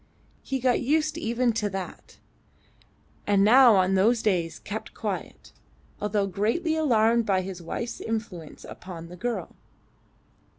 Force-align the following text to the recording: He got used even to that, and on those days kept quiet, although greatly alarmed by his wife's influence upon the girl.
He 0.41 0.57
got 0.59 0.81
used 0.81 1.15
even 1.15 1.53
to 1.53 1.69
that, 1.69 2.17
and 3.27 3.47
on 3.47 3.93
those 3.93 4.23
days 4.23 4.57
kept 4.57 4.95
quiet, 4.95 5.53
although 6.01 6.25
greatly 6.25 6.75
alarmed 6.75 7.27
by 7.27 7.41
his 7.41 7.61
wife's 7.61 8.01
influence 8.01 8.65
upon 8.65 9.09
the 9.09 9.15
girl. 9.15 9.55